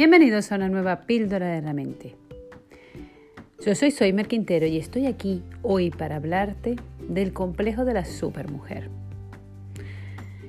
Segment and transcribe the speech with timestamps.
[0.00, 2.16] Bienvenidos a una nueva píldora de la mente.
[3.62, 6.76] Yo soy Soymer Quintero y estoy aquí hoy para hablarte
[7.06, 8.88] del complejo de la supermujer.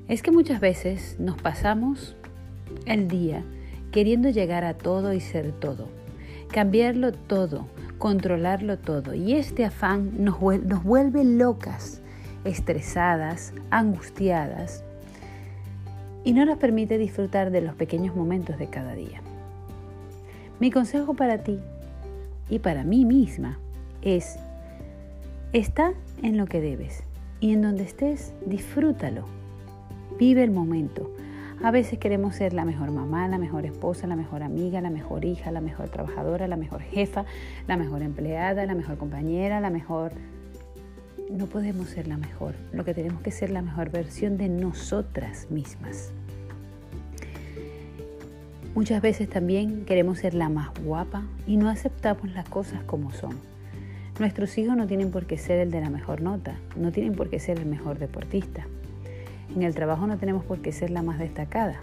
[0.08, 2.16] Es que muchas veces nos pasamos
[2.86, 3.44] el día
[3.92, 5.90] queriendo llegar a todo y ser todo,
[6.54, 12.02] cambiarlo todo, controlarlo todo y este afán nos, nos vuelve locas,
[12.46, 14.86] estresadas, angustiadas
[16.24, 19.22] y no nos permite disfrutar de los pequeños momentos de cada día.
[20.62, 21.60] Mi consejo para ti
[22.48, 23.58] y para mí misma
[24.04, 24.38] es,
[25.54, 27.04] está en lo que debes
[27.40, 29.26] y en donde estés, disfrútalo.
[30.20, 31.10] Vive el momento.
[31.64, 35.26] A veces queremos ser la mejor mamá, la mejor esposa, la mejor amiga, la mejor
[35.26, 37.26] hija, la mejor trabajadora, la mejor jefa,
[37.68, 40.12] la mejor empleada, la mejor compañera, la mejor...
[41.32, 42.54] No podemos ser la mejor.
[42.72, 46.14] Lo que tenemos que ser la mejor versión de nosotras mismas.
[48.74, 53.38] Muchas veces también queremos ser la más guapa y no aceptamos las cosas como son.
[54.18, 57.30] Nuestros hijos no tienen por qué ser el de la mejor nota, no tienen por
[57.30, 58.66] qué ser el mejor deportista.
[59.54, 61.82] En el trabajo no tenemos por qué ser la más destacada,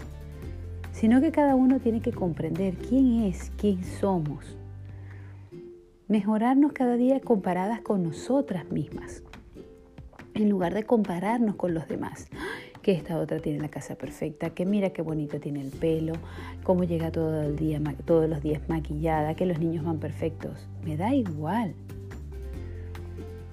[0.91, 4.57] sino que cada uno tiene que comprender quién es, quién somos.
[6.07, 9.21] Mejorarnos cada día comparadas con nosotras mismas,
[10.33, 12.29] en lugar de compararnos con los demás
[12.89, 16.13] que esta otra tiene la casa perfecta, que mira qué bonito tiene el pelo,
[16.63, 20.67] cómo llega todo el día, todos los días maquillada, que los niños van perfectos.
[20.83, 21.75] Me da igual.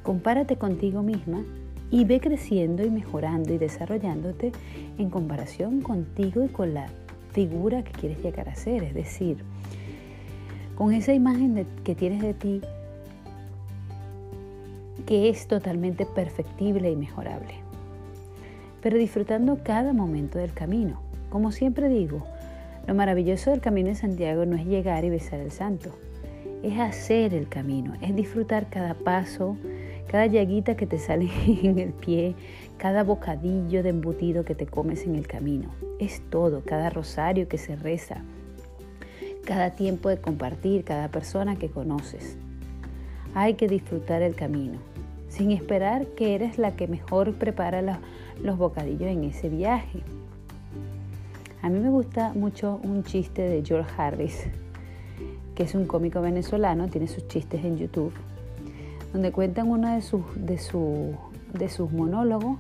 [0.03, 1.45] Compárate contigo misma
[1.91, 4.53] y ve creciendo y mejorando y desarrollándote
[4.97, 6.87] en comparación contigo y con la
[7.33, 8.84] figura que quieres llegar a ser.
[8.84, 9.37] Es decir,
[10.77, 12.62] con esa imagen que tienes de ti
[15.05, 17.67] que es totalmente perfectible y mejorable
[18.87, 21.03] pero disfrutando cada momento del camino.
[21.29, 22.25] Como siempre digo,
[22.87, 25.91] lo maravilloso del camino de Santiago no es llegar y besar el santo,
[26.62, 29.56] es hacer el camino, es disfrutar cada paso,
[30.06, 31.28] cada llaguita que te sale
[31.65, 32.37] en el pie,
[32.77, 35.69] cada bocadillo de embutido que te comes en el camino.
[35.99, 38.22] Es todo, cada rosario que se reza,
[39.44, 42.38] cada tiempo de compartir, cada persona que conoces.
[43.34, 44.78] Hay que disfrutar el camino,
[45.37, 48.01] sin esperar que eres la que mejor prepara
[48.43, 50.01] los bocadillos en ese viaje.
[51.61, 54.45] A mí me gusta mucho un chiste de George Harris,
[55.55, 58.13] que es un cómico venezolano, tiene sus chistes en YouTube,
[59.13, 62.59] donde cuentan uno de sus, de sus monólogos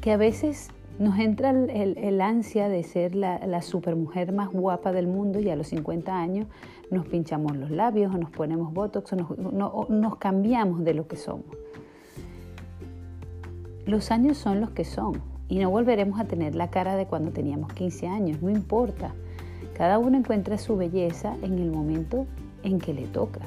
[0.00, 5.38] que a veces nos entra el, ansia de ser la, supermujer más guapa del mundo
[5.38, 6.46] y a los 50 años
[6.90, 11.46] nos pinchamos los labios o nos ponemos botox o nos cambiamos de lo que somos.
[13.86, 17.32] Los años son los que son y no volveremos a tener la cara de cuando
[17.32, 19.12] teníamos 15 años, no importa.
[19.76, 22.26] Cada uno encuentra su belleza en el momento
[22.62, 23.40] en que le toca.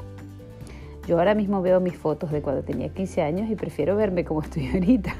[1.07, 4.43] Yo ahora mismo veo mis fotos de cuando tenía 15 años y prefiero verme como
[4.43, 5.15] estoy ahorita.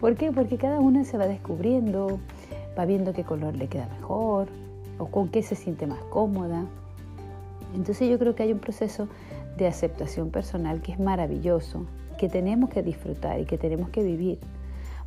[0.00, 0.32] ¿Por qué?
[0.32, 2.18] Porque cada una se va descubriendo,
[2.78, 4.48] va viendo qué color le queda mejor
[4.98, 6.64] o con qué se siente más cómoda.
[7.74, 9.06] Entonces yo creo que hay un proceso
[9.58, 11.84] de aceptación personal que es maravilloso
[12.16, 14.38] que tenemos que disfrutar y que tenemos que vivir.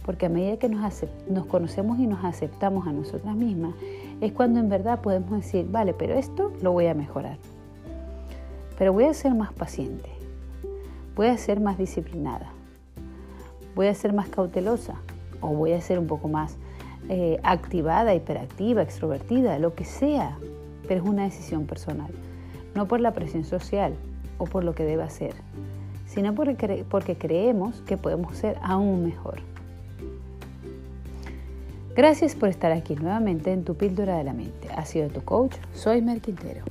[0.05, 3.73] Porque a medida que nos, conocemos y nos aceptamos a nosotras mismas,
[4.21, 7.37] es cuando en verdad podemos decir, vale, pero esto lo voy a mejorar.
[8.77, 10.09] Pero voy a ser más paciente,
[11.15, 12.49] voy a ser más disciplinada,
[13.75, 14.95] voy a ser más cautelosa
[15.41, 16.57] o voy a ser un poco más
[17.09, 20.37] eh, activada, hiperactiva, extrovertida, lo que sea.
[20.87, 22.11] Pero es una decisión personal,
[22.73, 23.93] no por la presión social
[24.37, 25.35] o por lo que deba hacer
[26.09, 29.41] sino porque, porque creemos que podemos ser aún mejor.
[31.95, 34.69] Gracias por estar aquí nuevamente en tu píldora de la mente.
[34.75, 36.63] Ha sido tu coach, soy Mer Quintero.